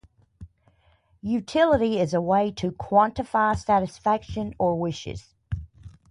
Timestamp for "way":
2.21-2.49